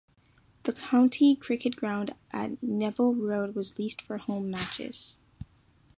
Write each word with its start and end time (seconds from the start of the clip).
The 0.63 0.73
County 0.73 1.35
Cricket 1.35 1.75
Ground 1.75 2.15
at 2.31 2.63
Nevil 2.63 3.13
Road 3.13 3.53
was 3.53 3.77
leased 3.77 4.01
for 4.01 4.17
home 4.17 4.49
matches. 4.49 5.15